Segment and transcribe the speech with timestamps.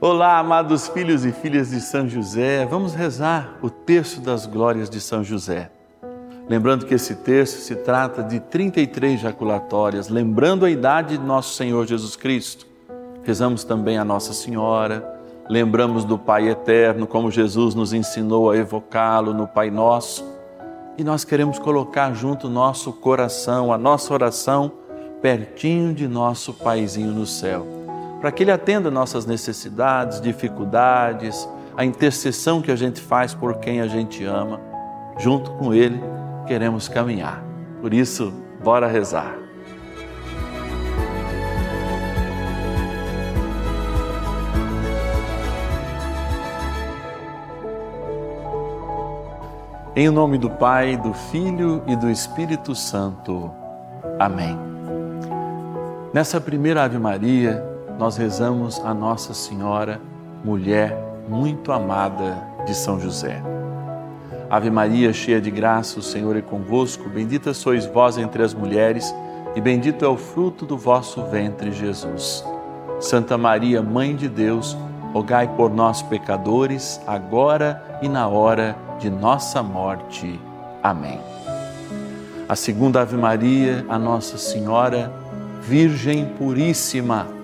[0.00, 5.00] Olá, amados filhos e filhas de São José, vamos rezar o terço das glórias de
[5.00, 5.72] São José.
[6.48, 11.84] Lembrando que esse terço se trata de 33 jaculatórias, lembrando a idade de nosso Senhor
[11.84, 12.64] Jesus Cristo.
[13.24, 15.04] Rezamos também a Nossa Senhora,
[15.50, 20.24] lembramos do Pai Eterno, como Jesus nos ensinou a evocá-lo no Pai Nosso.
[20.96, 24.70] E nós queremos colocar junto nosso coração, a nossa oração,
[25.20, 27.77] pertinho de nosso Paizinho no céu
[28.20, 33.80] para que Ele atenda nossas necessidades, dificuldades, a intercessão que a gente faz por quem
[33.80, 34.60] a gente ama.
[35.18, 36.00] Junto com Ele,
[36.46, 37.42] queremos caminhar.
[37.80, 39.36] Por isso, bora rezar.
[49.94, 53.50] Em nome do Pai, do Filho e do Espírito Santo.
[54.18, 54.56] Amém.
[56.14, 60.00] Nessa primeira Ave Maria, nós rezamos a Nossa Senhora,
[60.44, 60.96] mulher
[61.28, 63.42] muito amada de São José.
[64.48, 69.12] Ave Maria, cheia de graça, o Senhor é convosco, bendita sois vós entre as mulheres,
[69.56, 72.44] e bendito é o fruto do vosso ventre, Jesus.
[73.00, 74.76] Santa Maria, Mãe de Deus,
[75.12, 80.40] rogai por nós, pecadores, agora e na hora de nossa morte.
[80.82, 81.20] Amém.
[82.48, 85.12] A segunda Ave Maria, a Nossa Senhora,
[85.60, 87.37] Virgem Puríssima,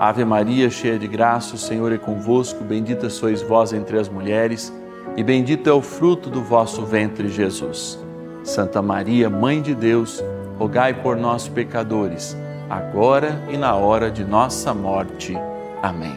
[0.00, 4.72] Ave Maria, cheia de graça, o Senhor é convosco, bendita sois vós entre as mulheres,
[5.16, 7.98] e bendito é o fruto do vosso ventre, Jesus.
[8.44, 10.22] Santa Maria, Mãe de Deus,
[10.56, 12.36] rogai por nós, pecadores,
[12.70, 15.36] agora e na hora de nossa morte.
[15.82, 16.16] Amém.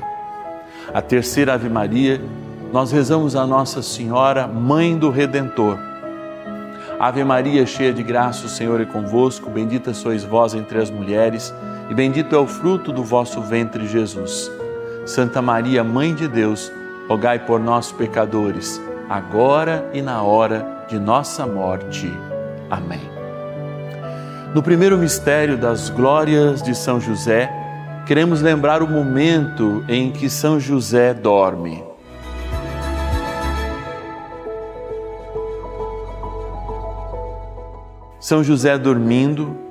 [0.93, 2.21] A terceira Ave Maria,
[2.71, 5.79] nós rezamos a Nossa Senhora, Mãe do Redentor.
[6.99, 11.51] Ave Maria, cheia de graça, o Senhor é convosco, bendita sois vós entre as mulheres,
[11.91, 14.49] e bendito é o fruto do vosso ventre, Jesus.
[15.05, 16.71] Santa Maria, Mãe de Deus,
[17.05, 22.09] rogai por nós, pecadores, agora e na hora de nossa morte.
[22.69, 23.01] Amém.
[24.55, 27.51] No primeiro mistério das glórias de São José,
[28.07, 31.83] queremos lembrar o momento em que São José dorme.
[38.17, 39.70] São José dormindo,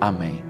[0.00, 0.42] Amém.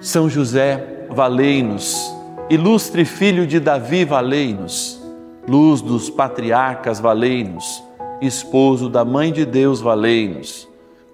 [0.00, 2.14] São José, valei-nos.
[2.48, 5.02] Ilustre filho de Davi, valei-nos.
[5.48, 7.82] Luz dos patriarcas, valei-nos.
[8.20, 10.68] Esposo da Mãe de Deus, valei-nos.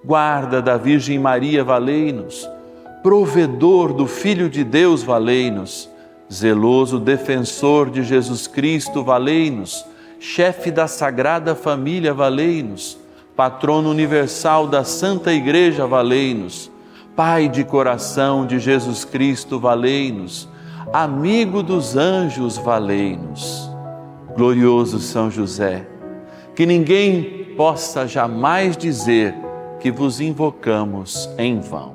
[0.04, 2.46] Guarda da Virgem Maria, valei-nos.
[3.02, 5.88] Provedor do Filho de Deus, valei-nos.
[6.30, 9.84] Zeloso defensor de Jesus Cristo, valei-nos.
[10.20, 13.03] Chefe da Sagrada Família, valei-nos
[13.36, 16.70] patrono universal da Santa Igreja, valei-nos.
[17.16, 20.48] Pai de coração de Jesus Cristo, valei-nos.
[20.92, 23.70] Amigo dos anjos, valei-nos.
[24.36, 25.86] Glorioso São José,
[26.54, 29.34] que ninguém possa jamais dizer
[29.80, 31.94] que vos invocamos em vão.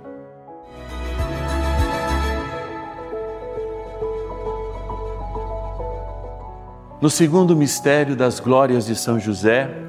[7.02, 9.89] No segundo mistério das glórias de São José,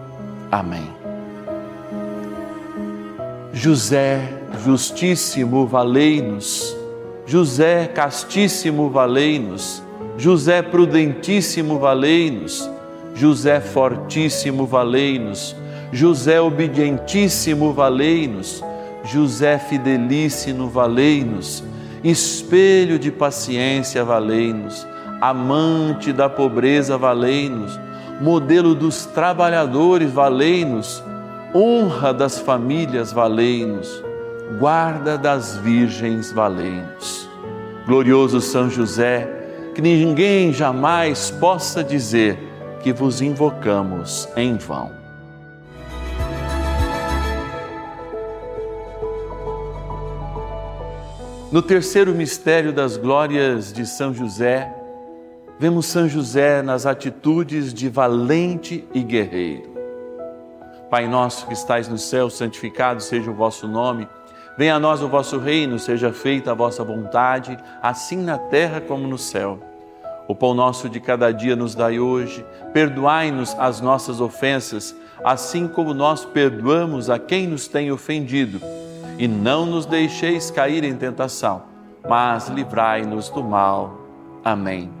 [0.51, 0.83] Amém.
[3.53, 4.19] José
[4.65, 6.75] justíssimo, valei-nos.
[7.25, 9.81] José castíssimo, valei-nos.
[10.17, 12.69] José prudentíssimo, valei-nos.
[13.15, 15.55] José fortíssimo, valei-nos.
[15.93, 18.61] José obedientíssimo, valei-nos.
[19.05, 21.63] José fidelíssimo, valei-nos.
[22.03, 24.85] Espelho de paciência, valei-nos.
[25.21, 27.79] Amante da pobreza, valei-nos
[28.21, 31.03] modelo dos trabalhadores, valei-nos,
[31.55, 34.03] honra das famílias, valei-nos,
[34.59, 37.27] guarda das virgens, valei-nos.
[37.87, 39.27] Glorioso São José,
[39.73, 42.37] que ninguém jamais possa dizer
[42.83, 44.91] que vos invocamos em vão.
[51.51, 54.71] No terceiro mistério das glórias de São José,
[55.61, 59.69] vemos São José nas atitudes de valente e guerreiro.
[60.89, 64.07] Pai nosso que estais no céu, santificado seja o vosso nome.
[64.57, 69.07] Venha a nós o vosso reino, seja feita a vossa vontade, assim na terra como
[69.07, 69.59] no céu.
[70.27, 72.43] O pão nosso de cada dia nos dai hoje.
[72.73, 78.59] Perdoai-nos as nossas ofensas, assim como nós perdoamos a quem nos tem ofendido
[79.19, 81.61] e não nos deixeis cair em tentação,
[82.09, 84.01] mas livrai-nos do mal.
[84.43, 85.00] Amém.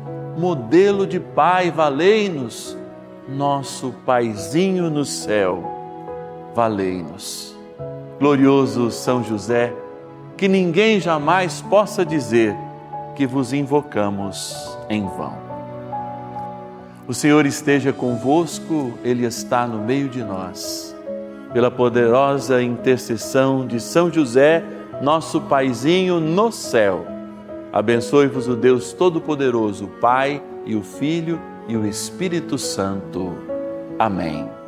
[0.37, 2.77] modelo de pai, valei-nos,
[3.27, 5.63] nosso paizinho no céu,
[6.55, 7.55] valei-nos.
[8.19, 9.73] Glorioso São José,
[10.37, 12.55] que ninguém jamais possa dizer
[13.15, 15.33] que vos invocamos em vão.
[17.07, 20.91] O Senhor esteja convosco, Ele está no meio de nós
[21.53, 24.63] pela poderosa intercessão de São José,
[25.01, 27.05] nosso paizinho no céu.
[27.71, 33.33] Abençoe-vos o Deus Todo-Poderoso, o Pai e o Filho e o Espírito Santo.
[33.97, 34.60] Amém.